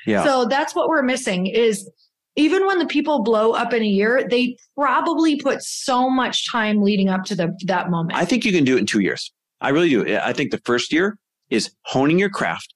Yeah. 0.05 0.23
So 0.23 0.45
that's 0.45 0.73
what 0.73 0.87
we're 0.87 1.03
missing 1.03 1.47
is 1.47 1.89
even 2.35 2.65
when 2.65 2.79
the 2.79 2.85
people 2.85 3.21
blow 3.21 3.51
up 3.51 3.73
in 3.73 3.81
a 3.81 3.87
year, 3.87 4.25
they 4.29 4.55
probably 4.75 5.35
put 5.37 5.61
so 5.61 6.09
much 6.09 6.49
time 6.49 6.81
leading 6.81 7.09
up 7.09 7.25
to 7.25 7.35
the, 7.35 7.53
that 7.65 7.89
moment. 7.89 8.17
I 8.17 8.23
think 8.23 8.45
you 8.45 8.51
can 8.53 8.63
do 8.63 8.77
it 8.77 8.79
in 8.79 8.85
two 8.85 9.01
years. 9.01 9.31
I 9.59 9.69
really 9.69 9.89
do. 9.89 10.17
I 10.17 10.31
think 10.31 10.51
the 10.51 10.61
first 10.63 10.93
year 10.93 11.17
is 11.49 11.71
honing 11.83 12.17
your 12.17 12.29
craft, 12.29 12.73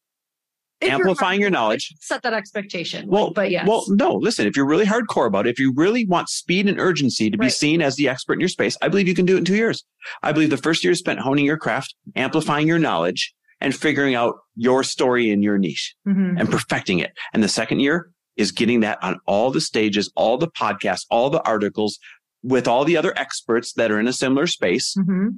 if 0.83 0.91
amplifying 0.91 1.41
your 1.41 1.49
knowledge. 1.49 1.93
Set 1.99 2.21
that 2.23 2.33
expectation. 2.33 3.07
Well, 3.07 3.31
but 3.31 3.51
yes. 3.51 3.67
Well, 3.67 3.85
no, 3.89 4.15
listen, 4.15 4.47
if 4.47 4.55
you're 4.55 4.67
really 4.67 4.85
hardcore 4.85 5.27
about 5.27 5.47
it, 5.47 5.51
if 5.51 5.59
you 5.59 5.73
really 5.75 6.05
want 6.05 6.29
speed 6.29 6.67
and 6.67 6.79
urgency 6.79 7.29
to 7.29 7.37
be 7.37 7.45
right. 7.45 7.51
seen 7.51 7.81
as 7.81 7.95
the 7.95 8.09
expert 8.09 8.33
in 8.33 8.39
your 8.39 8.49
space, 8.49 8.77
I 8.81 8.87
believe 8.89 9.07
you 9.07 9.15
can 9.15 9.25
do 9.25 9.35
it 9.35 9.39
in 9.39 9.45
two 9.45 9.55
years. 9.55 9.83
I 10.21 10.31
believe 10.31 10.49
the 10.49 10.57
first 10.57 10.83
year 10.83 10.91
is 10.91 10.99
spent 10.99 11.19
honing 11.19 11.45
your 11.45 11.57
craft, 11.57 11.95
amplifying 12.15 12.67
your 12.67 12.79
knowledge, 12.79 13.33
and 13.61 13.73
figuring 13.75 14.15
out 14.15 14.35
your 14.55 14.83
story 14.83 15.31
in 15.31 15.41
your 15.41 15.57
niche 15.57 15.95
mm-hmm. 16.07 16.37
and 16.37 16.49
perfecting 16.49 16.99
it. 16.99 17.13
And 17.33 17.41
the 17.41 17.47
second 17.47 17.79
year 17.79 18.11
is 18.35 18.51
getting 18.51 18.81
that 18.81 19.01
on 19.01 19.19
all 19.25 19.51
the 19.51 19.61
stages, 19.61 20.11
all 20.15 20.37
the 20.37 20.49
podcasts, 20.49 21.05
all 21.09 21.29
the 21.29 21.41
articles 21.43 21.99
with 22.41 22.67
all 22.67 22.83
the 22.83 22.97
other 22.97 23.17
experts 23.17 23.73
that 23.73 23.89
are 23.89 23.99
in 23.99 24.07
a 24.07 24.13
similar 24.13 24.47
space 24.47 24.95
mm-hmm. 24.97 25.29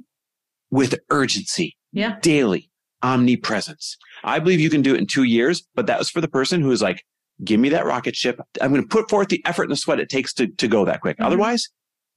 with 0.70 0.98
urgency. 1.10 1.76
Yeah. 1.92 2.18
Daily 2.20 2.70
omnipresence. 3.06 3.96
I 4.24 4.40
believe 4.40 4.58
you 4.58 4.68
can 4.68 4.82
do 4.82 4.94
it 4.94 4.98
in 4.98 5.06
two 5.06 5.22
years, 5.22 5.64
but 5.76 5.86
that 5.86 5.98
was 5.98 6.10
for 6.10 6.20
the 6.20 6.28
person 6.28 6.60
who 6.60 6.72
is 6.72 6.82
like, 6.82 7.04
give 7.44 7.60
me 7.60 7.68
that 7.68 7.86
rocket 7.86 8.16
ship. 8.16 8.40
I'm 8.60 8.70
going 8.70 8.82
to 8.82 8.88
put 8.88 9.08
forth 9.08 9.28
the 9.28 9.42
effort 9.46 9.64
and 9.64 9.72
the 9.72 9.76
sweat 9.76 10.00
it 10.00 10.08
takes 10.08 10.34
to, 10.34 10.48
to 10.48 10.66
go 10.66 10.84
that 10.84 11.00
quick. 11.00 11.16
Mm-hmm. 11.16 11.26
Otherwise, 11.26 11.68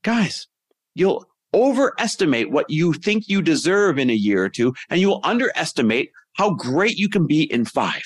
guys, 0.04 0.48
you'll 0.96 1.26
overestimate 1.54 2.50
what 2.50 2.70
you 2.70 2.94
think 2.94 3.28
you 3.28 3.42
deserve 3.42 4.00
in 4.00 4.10
a 4.10 4.14
year 4.14 4.44
or 4.44 4.50
two, 4.50 4.74
and 4.90 5.00
you 5.00 5.10
will 5.10 5.22
underestimate 5.24 6.10
how 6.34 6.54
great 6.56 6.98
you 6.98 7.08
can 7.08 7.28
be 7.28 7.44
in 7.44 7.66
five. 7.66 8.04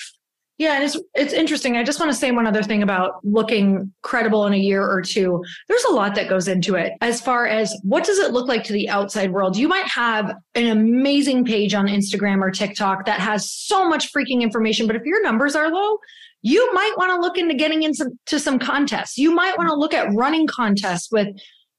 Yeah, 0.56 0.74
and 0.74 0.84
it's 0.84 0.96
it's 1.14 1.32
interesting. 1.32 1.76
I 1.76 1.82
just 1.82 1.98
want 1.98 2.12
to 2.12 2.16
say 2.16 2.30
one 2.30 2.46
other 2.46 2.62
thing 2.62 2.84
about 2.84 3.14
looking 3.24 3.92
credible 4.02 4.46
in 4.46 4.54
a 4.54 4.58
year 4.58 4.88
or 4.88 5.02
two. 5.02 5.42
There's 5.66 5.82
a 5.84 5.92
lot 5.92 6.14
that 6.14 6.28
goes 6.28 6.46
into 6.46 6.76
it 6.76 6.92
as 7.00 7.20
far 7.20 7.48
as 7.48 7.76
what 7.82 8.04
does 8.04 8.18
it 8.20 8.32
look 8.32 8.46
like 8.46 8.62
to 8.64 8.72
the 8.72 8.88
outside 8.88 9.32
world. 9.32 9.56
You 9.56 9.66
might 9.66 9.86
have 9.86 10.32
an 10.54 10.66
amazing 10.68 11.44
page 11.44 11.74
on 11.74 11.88
Instagram 11.88 12.40
or 12.40 12.52
TikTok 12.52 13.04
that 13.06 13.18
has 13.18 13.50
so 13.50 13.88
much 13.88 14.12
freaking 14.12 14.42
information, 14.42 14.86
but 14.86 14.94
if 14.94 15.02
your 15.04 15.20
numbers 15.24 15.56
are 15.56 15.70
low, 15.70 15.98
you 16.42 16.72
might 16.72 16.92
want 16.96 17.10
to 17.10 17.18
look 17.18 17.36
into 17.36 17.54
getting 17.54 17.82
into 17.82 18.38
some 18.38 18.58
contests. 18.60 19.18
You 19.18 19.34
might 19.34 19.58
want 19.58 19.70
to 19.70 19.74
look 19.74 19.92
at 19.92 20.14
running 20.14 20.46
contests 20.46 21.10
with 21.10 21.28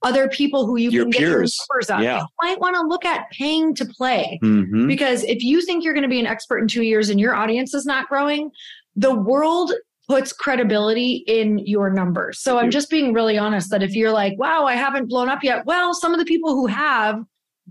other 0.06 0.30
people 0.30 0.66
who 0.66 0.78
you 0.78 0.90
Your 0.92 1.04
can 1.06 1.12
peers. 1.12 1.22
get 1.22 1.30
your 1.30 1.40
numbers 1.76 1.90
up. 1.90 2.02
Yeah. 2.02 2.20
You 2.22 2.26
might 2.42 2.60
want 2.62 2.76
to 2.76 2.82
look 2.84 3.04
at 3.06 3.30
paying 3.32 3.74
to 3.76 3.86
play. 3.86 4.40
Mhm. 4.44 4.88
Because 4.88 5.24
if 5.24 5.44
you 5.44 5.62
think 5.62 5.84
you're 5.84 5.94
going 5.94 6.04
to 6.04 6.10
be 6.10 6.20
an 6.20 6.28
expert 6.28 6.60
in 6.60 6.68
two 6.68 6.84
years 6.84 7.10
and 7.10 7.20
your 7.20 7.36
audience 7.36 7.74
is 7.74 7.86
not 7.86 8.08
growing, 8.08 8.52
the 8.96 9.14
world 9.14 9.74
puts 10.08 10.32
credibility 10.32 11.24
in 11.28 11.58
your 11.60 11.90
numbers. 11.90 12.40
So 12.40 12.60
I'm 12.60 12.70
just 12.70 12.92
being 12.92 13.12
really 13.12 13.38
honest 13.40 13.72
that 13.72 13.82
if 13.82 13.96
you're 13.96 14.12
like, 14.12 14.38
wow, 14.38 14.66
I 14.66 14.76
haven't 14.76 15.08
blown 15.10 15.30
up 15.30 15.44
yet, 15.44 15.66
well, 15.66 15.96
some 15.96 16.14
of 16.14 16.20
the 16.20 16.26
people 16.26 16.52
who 16.54 16.68
have 16.68 17.24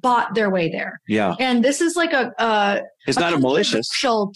bought 0.04 0.34
their 0.34 0.50
way 0.50 0.68
there. 0.70 1.00
Yeah. 1.08 1.34
And 1.40 1.64
this 1.64 1.80
is 1.80 1.96
like 1.96 2.12
a, 2.12 2.30
a 2.38 2.82
It's 3.06 3.18
not 3.18 3.32
a 3.32 3.38
malicious. 3.38 3.88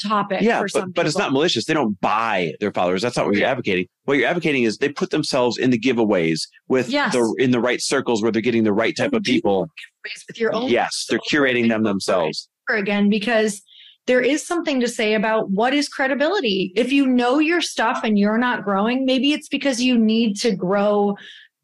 topic. 0.02 0.40
Yeah, 0.40 0.60
for 0.60 0.68
some 0.68 0.82
but, 0.86 0.94
but 0.94 1.06
it's 1.06 1.18
not 1.18 1.30
malicious. 1.30 1.66
They 1.66 1.74
don't 1.74 2.00
buy 2.00 2.54
their 2.58 2.72
followers. 2.72 3.02
That's 3.02 3.18
not 3.18 3.26
what 3.26 3.36
you're 3.36 3.46
advocating. 3.46 3.86
What 4.04 4.14
you're 4.16 4.26
advocating 4.28 4.62
is 4.62 4.78
they 4.78 4.88
put 4.88 5.10
themselves 5.10 5.58
in 5.58 5.68
the 5.68 5.78
giveaways 5.78 6.40
with 6.68 6.88
Yes. 6.88 7.12
the 7.12 7.34
in 7.38 7.50
the 7.50 7.60
right 7.60 7.80
circles 7.82 8.22
where 8.22 8.32
they're 8.32 8.40
getting 8.40 8.64
the 8.64 8.72
right 8.72 8.96
type 8.96 9.12
of 9.12 9.22
people. 9.22 9.68
with 10.28 10.40
your 10.40 10.54
own 10.54 10.70
Yes, 10.70 11.04
they're 11.10 11.20
curating 11.30 11.68
them 11.68 11.82
themselves. 11.82 12.48
again 12.70 13.10
because 13.10 13.60
there 14.06 14.22
is 14.22 14.46
something 14.46 14.80
to 14.80 14.88
say 14.88 15.12
about 15.12 15.50
what 15.50 15.74
is 15.74 15.86
credibility. 15.86 16.72
If 16.74 16.90
you 16.92 17.06
know 17.06 17.38
your 17.40 17.60
stuff 17.60 18.00
and 18.04 18.18
you're 18.18 18.38
not 18.38 18.64
growing, 18.64 19.04
maybe 19.04 19.34
it's 19.34 19.48
because 19.48 19.82
you 19.82 19.98
need 19.98 20.36
to 20.40 20.56
grow 20.56 21.14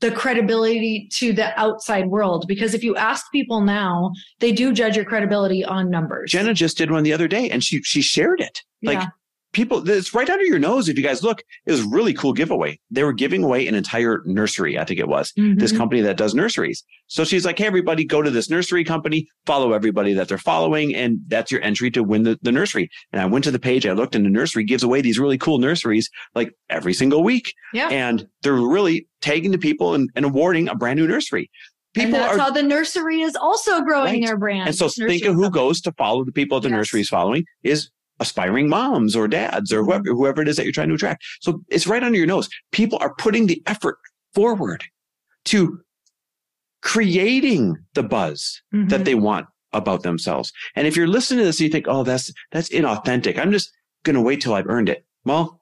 the 0.04 0.10
credibility 0.10 1.08
to 1.12 1.32
the 1.32 1.58
outside 1.58 2.06
world. 2.08 2.44
Because 2.46 2.74
if 2.74 2.84
you 2.84 2.94
ask 2.96 3.30
people 3.32 3.62
now, 3.62 4.12
they 4.40 4.52
do 4.52 4.72
judge 4.72 4.96
your 4.96 5.04
credibility 5.06 5.64
on 5.64 5.88
numbers. 5.90 6.30
Jenna 6.30 6.52
just 6.52 6.76
did 6.76 6.90
one 6.90 7.04
the 7.04 7.12
other 7.14 7.26
day 7.28 7.48
and 7.48 7.64
she 7.64 7.82
she 7.82 8.02
shared 8.02 8.40
it. 8.40 8.60
Like 8.82 8.98
Yeah. 8.98 9.06
people 9.52 9.88
it's 9.88 10.12
right 10.12 10.28
under 10.28 10.44
your 10.44 10.58
nose 10.58 10.88
if 10.90 10.96
you 10.98 11.02
guys 11.02 11.22
look. 11.22 11.40
It 11.64 11.70
was 11.70 11.80
a 11.80 11.88
really 11.88 12.12
cool 12.12 12.32
giveaway. 12.34 12.78
They 12.90 13.02
were 13.04 13.12
giving 13.14 13.42
away 13.44 13.66
an 13.66 13.74
entire 13.74 14.20
nursery, 14.26 14.78
I 14.78 14.84
think 14.84 15.00
it 15.00 15.08
was. 15.08 15.32
This 15.36 15.72
Mhm. 15.72 15.76
company 15.78 16.00
that 16.02 16.16
does 16.18 16.34
nurseries. 16.34 16.84
So 17.06 17.22
she's 17.24 17.44
like, 17.44 17.58
hey, 17.58 17.66
everybody, 17.66 18.04
go 18.04 18.20
to 18.22 18.30
this 18.30 18.50
nursery 18.50 18.82
company, 18.84 19.26
follow 19.46 19.72
everybody 19.72 20.12
that 20.14 20.26
they're 20.28 20.38
following, 20.38 20.94
and 20.94 21.18
that's 21.28 21.50
your 21.52 21.62
entry 21.62 21.90
to 21.92 22.02
win 22.02 22.24
the, 22.24 22.38
the 22.42 22.50
nursery. 22.52 22.90
And 23.12 23.22
I 23.22 23.26
went 23.26 23.44
to 23.44 23.50
the 23.50 23.58
page, 23.58 23.86
I 23.86 23.92
looked, 23.92 24.14
and 24.14 24.24
the 24.26 24.30
nursery 24.30 24.64
gives 24.64 24.82
away 24.82 25.00
these 25.02 25.18
really 25.18 25.38
cool 25.38 25.58
nurseries 25.58 26.10
like 26.34 26.52
every 26.68 26.92
single 26.94 27.22
week. 27.22 27.54
Yeah. 27.72 27.88
And 27.88 28.26
they're 28.42 28.54
really 28.54 29.06
tagging 29.24 29.50
the 29.50 29.58
people 29.58 29.94
and, 29.94 30.10
and 30.14 30.24
awarding 30.24 30.68
a 30.68 30.74
brand 30.74 30.98
new 30.98 31.06
nursery. 31.08 31.50
and 31.96 32.04
People 32.04 32.18
that's 32.20 32.34
are 32.36 32.38
how 32.38 32.50
the 32.50 32.62
nursery 32.62 33.20
is 33.22 33.34
also 33.36 33.80
growing 33.82 34.14
Right. 34.14 34.26
their 34.26 34.36
brand. 34.36 34.66
and 34.68 34.76
so 34.76 34.84
Nursery 34.86 35.18
think 35.18 35.24
of 35.24 35.34
who 35.36 35.50
goes 35.50 35.80
to 35.82 35.92
follow 35.92 36.24
the 36.24 36.32
people 36.32 36.60
the 36.60 36.68
Yes. 36.68 36.76
nursery 36.76 37.00
is 37.00 37.08
following 37.08 37.44
is 37.62 37.90
aspiring 38.20 38.68
moms 38.68 39.16
or 39.16 39.26
dads 39.26 39.72
or 39.72 39.82
whoever, 39.84 40.04
whoever 40.06 40.42
it 40.42 40.48
is 40.48 40.56
that 40.56 40.64
you're 40.64 40.72
trying 40.72 40.88
to 40.88 40.94
attract. 40.94 41.24
So 41.40 41.62
it's 41.68 41.86
right 41.86 42.02
under 42.02 42.16
your 42.18 42.26
nose. 42.26 42.48
People 42.72 42.98
are 43.00 43.14
putting 43.16 43.46
the 43.46 43.62
effort 43.66 43.98
forward 44.34 44.84
to 45.46 45.80
creating 46.82 47.76
the 47.94 48.02
buzz 48.02 48.60
Mhm. 48.74 48.88
that 48.90 49.04
they 49.04 49.14
want 49.14 49.46
about 49.72 50.02
themselves. 50.02 50.52
And 50.76 50.86
if 50.86 50.96
you're 50.96 51.08
listening 51.08 51.38
to 51.40 51.44
this 51.46 51.58
and 51.58 51.66
you 51.66 51.72
think, 51.72 51.86
oh, 51.88 52.04
that's 52.04 52.30
that's 52.52 52.68
inauthentic. 52.68 53.38
I'm 53.38 53.50
just 53.52 53.70
gonna 54.04 54.22
wait 54.22 54.40
till 54.40 54.54
I've 54.54 54.68
earned 54.68 54.88
it. 54.88 55.04
Well, 55.24 55.60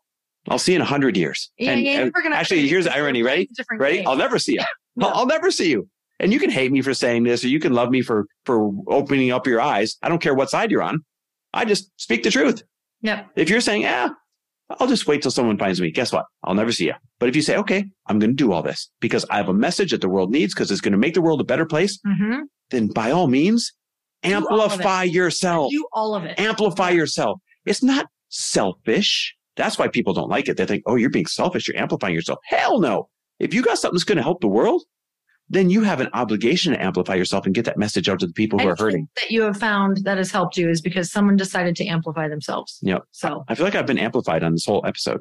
I'll 0.48 0.58
see 0.58 0.72
you 0.72 0.76
in 0.76 0.82
a 0.82 0.86
hundred 0.86 1.16
years. 1.16 1.50
Yeah, 1.56 1.72
and, 1.72 1.82
yeah, 1.82 2.00
and 2.24 2.34
actually, 2.34 2.66
here's 2.72 2.84
the 2.84 2.94
irony. 2.94 3.22
Ready? 3.22 3.48
game. 3.78 4.08
I'll 4.08 4.16
never 4.16 4.38
see 4.38 4.54
you. 4.54 4.62
No. 4.94 5.06
I'll, 5.08 5.20
I'll 5.20 5.26
never 5.26 5.50
see 5.50 5.70
you. 5.70 5.88
And 6.20 6.34
you 6.34 6.38
can 6.38 6.50
hate 6.50 6.70
me 6.70 6.82
for 6.82 6.92
saying 6.92 7.22
this, 7.24 7.42
or 7.44 7.48
you 7.48 7.58
can 7.58 7.72
love 7.72 7.90
me 7.90 8.02
for 8.02 8.26
for 8.44 8.70
opening 8.88 9.30
up 9.30 9.46
your 9.46 9.60
eyes. 9.60 9.96
I 10.02 10.10
don't 10.10 10.20
care 10.20 10.34
what 10.34 10.50
side 10.50 10.70
you're 10.70 10.82
on. 10.82 10.98
I 11.54 11.64
just 11.64 11.90
speak 11.98 12.22
the 12.24 12.30
truth. 12.30 12.62
Yep. 13.00 13.28
If 13.34 13.48
you're 13.48 13.62
saying, 13.62 13.82
yeah, 13.82 14.10
I'll 14.78 14.86
just 14.86 15.06
wait 15.06 15.22
till 15.22 15.30
someone 15.30 15.56
finds 15.56 15.80
me. 15.80 15.90
Guess 15.90 16.12
what? 16.12 16.26
I'll 16.44 16.54
never 16.54 16.70
see 16.72 16.84
you. 16.86 16.94
But 17.20 17.30
if 17.30 17.36
you 17.36 17.40
say, 17.42 17.56
okay, 17.56 17.86
I'm 18.06 18.18
going 18.18 18.30
to 18.32 18.36
do 18.36 18.52
all 18.52 18.62
this 18.62 18.90
because 19.00 19.24
I 19.30 19.38
have 19.38 19.48
a 19.48 19.54
message 19.54 19.92
that 19.92 20.02
the 20.02 20.08
world 20.10 20.30
needs 20.30 20.52
because 20.52 20.70
it's 20.70 20.80
going 20.82 20.92
to 20.92 20.98
make 20.98 21.14
the 21.14 21.22
world 21.22 21.40
a 21.40 21.44
better 21.44 21.64
place, 21.64 21.98
Mhm. 22.06 22.42
then 22.70 22.88
by 22.88 23.10
all 23.10 23.28
means, 23.28 23.72
all 24.24 24.30
amplify 24.32 25.04
yourself. 25.04 25.70
Do 25.70 25.86
all 25.94 26.14
of 26.14 26.24
it. 26.24 26.38
Amplify 26.38 26.90
yourself. 26.90 27.40
It's 27.64 27.82
not 27.82 28.06
selfish. 28.28 29.34
That's 29.56 29.78
why 29.78 29.88
people 29.88 30.14
don't 30.14 30.28
like 30.30 30.48
it. 30.48 30.56
They 30.56 30.66
think, 30.66 30.82
oh, 30.86 30.96
you're 30.96 31.10
being 31.10 31.26
selfish. 31.26 31.68
You're 31.68 31.76
amplifying 31.76 32.14
yourself. 32.14 32.38
Hell 32.44 32.80
no. 32.80 33.08
If 33.38 33.52
you 33.52 33.62
got 33.62 33.78
something 33.78 33.96
that's 33.96 34.04
going 34.04 34.16
to 34.16 34.22
help 34.22 34.40
the 34.40 34.48
world, 34.48 34.82
then 35.48 35.68
you 35.68 35.82
have 35.82 36.00
an 36.00 36.08
obligation 36.14 36.72
to 36.72 36.82
amplify 36.82 37.14
yourself 37.14 37.44
and 37.44 37.54
get 37.54 37.64
that 37.66 37.76
message 37.76 38.08
out 38.08 38.20
to 38.20 38.26
the 38.26 38.32
people 38.32 38.58
who 38.58 38.68
are 38.68 38.76
hurting. 38.78 39.08
that 39.16 39.30
you 39.30 39.42
have 39.42 39.56
found 39.58 39.98
that 40.04 40.16
has 40.16 40.30
helped 40.30 40.56
you 40.56 40.70
is 40.70 40.80
because 40.80 41.10
someone 41.12 41.36
decided 41.36 41.76
to 41.76 41.86
amplify 41.86 42.28
themselves. 42.28 42.78
Yep. 42.82 43.02
So 43.10 43.44
I 43.48 43.54
feel 43.54 43.64
like 43.66 43.74
I've 43.74 43.86
been 43.86 43.98
amplified 43.98 44.42
on 44.42 44.52
this 44.52 44.64
whole 44.64 44.82
episode. 44.86 45.20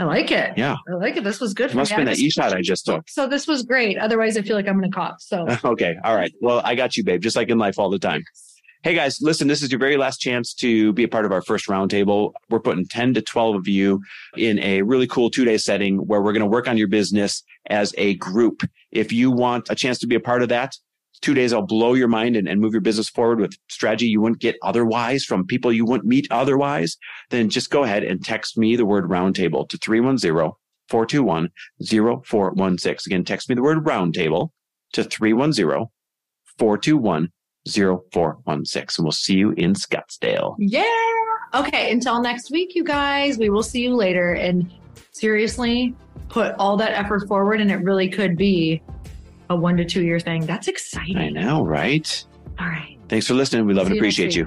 I 0.00 0.04
like 0.04 0.32
it. 0.32 0.54
Yeah. 0.56 0.76
I 0.90 0.94
like 0.94 1.18
it. 1.18 1.24
This 1.24 1.40
was 1.40 1.52
good. 1.52 1.70
It 1.70 1.76
must 1.76 1.90
have 1.90 1.98
been 1.98 2.06
that 2.06 2.18
e-shot 2.18 2.54
I 2.54 2.62
just 2.62 2.86
took. 2.86 3.06
So 3.08 3.28
this 3.28 3.46
was 3.46 3.62
great. 3.62 3.98
Otherwise, 3.98 4.38
I 4.38 4.42
feel 4.42 4.56
like 4.56 4.66
I'm 4.66 4.78
going 4.78 4.90
to 4.90 4.94
cough. 4.96 5.16
So 5.20 5.46
Okay. 5.64 5.94
All 6.02 6.16
right. 6.16 6.32
Well, 6.40 6.62
I 6.64 6.74
got 6.74 6.96
you, 6.96 7.04
babe, 7.04 7.20
just 7.20 7.36
like 7.36 7.50
in 7.50 7.58
life 7.58 7.78
all 7.78 7.90
the 7.90 7.98
time. 7.98 8.22
Hey 8.82 8.94
guys, 8.94 9.20
listen, 9.20 9.46
this 9.46 9.62
is 9.62 9.70
your 9.70 9.78
very 9.78 9.98
last 9.98 10.22
chance 10.22 10.54
to 10.54 10.94
be 10.94 11.04
a 11.04 11.08
part 11.08 11.26
of 11.26 11.32
our 11.32 11.42
first 11.42 11.68
roundtable. 11.68 12.32
We're 12.48 12.60
putting 12.60 12.86
10 12.86 13.12
to 13.12 13.20
12 13.20 13.56
of 13.56 13.68
you 13.68 14.00
in 14.38 14.58
a 14.60 14.80
really 14.80 15.06
cool 15.06 15.28
two 15.28 15.44
day 15.44 15.58
setting 15.58 15.98
where 15.98 16.22
we're 16.22 16.32
going 16.32 16.40
to 16.40 16.46
work 16.46 16.66
on 16.66 16.78
your 16.78 16.88
business 16.88 17.42
as 17.68 17.94
a 17.98 18.14
group. 18.14 18.62
If 18.90 19.12
you 19.12 19.30
want 19.30 19.68
a 19.68 19.74
chance 19.74 19.98
to 19.98 20.06
be 20.06 20.14
a 20.14 20.20
part 20.20 20.42
of 20.42 20.48
that, 20.48 20.78
two 21.20 21.34
days 21.34 21.52
I'll 21.52 21.60
blow 21.60 21.92
your 21.92 22.08
mind 22.08 22.36
and, 22.36 22.48
and 22.48 22.58
move 22.58 22.72
your 22.72 22.80
business 22.80 23.10
forward 23.10 23.38
with 23.38 23.52
strategy 23.68 24.06
you 24.06 24.22
wouldn't 24.22 24.40
get 24.40 24.56
otherwise 24.62 25.24
from 25.24 25.44
people 25.44 25.70
you 25.70 25.84
wouldn't 25.84 26.08
meet 26.08 26.26
otherwise, 26.30 26.96
then 27.28 27.50
just 27.50 27.68
go 27.68 27.84
ahead 27.84 28.02
and 28.02 28.24
text 28.24 28.56
me 28.56 28.76
the 28.76 28.86
word 28.86 29.10
roundtable 29.10 29.68
to 29.68 29.76
310 29.76 30.52
421 30.88 31.50
0416. 32.24 33.12
Again, 33.12 33.26
text 33.26 33.50
me 33.50 33.54
the 33.54 33.62
word 33.62 33.84
roundtable 33.84 34.52
to 34.94 35.04
310 35.04 35.88
421 36.56 37.30
0416. 37.68 38.86
And 38.98 39.04
we'll 39.04 39.12
see 39.12 39.34
you 39.34 39.52
in 39.52 39.74
Scottsdale. 39.74 40.56
yeah. 40.58 40.84
Okay. 41.52 41.90
Until 41.90 42.22
next 42.22 42.50
week, 42.50 42.74
you 42.74 42.84
guys, 42.84 43.36
we 43.36 43.50
will 43.50 43.62
see 43.62 43.82
you 43.82 43.94
later. 43.94 44.34
And 44.34 44.70
seriously, 45.10 45.94
put 46.28 46.54
all 46.58 46.76
that 46.76 46.92
effort 46.92 47.26
forward, 47.26 47.60
and 47.60 47.70
it 47.70 47.82
really 47.82 48.08
could 48.08 48.36
be 48.36 48.80
a 49.50 49.56
one 49.56 49.76
to 49.76 49.84
two 49.84 50.04
year 50.04 50.20
thing. 50.20 50.46
That's 50.46 50.68
exciting. 50.68 51.16
I 51.16 51.28
know, 51.28 51.64
right? 51.64 52.24
All 52.58 52.66
right. 52.66 52.96
Thanks 53.08 53.26
for 53.26 53.34
listening. 53.34 53.66
We 53.66 53.74
love 53.74 53.86
and 53.86 53.94
See 53.94 53.98
next 53.98 53.98
appreciate 53.98 54.36
you. 54.36 54.46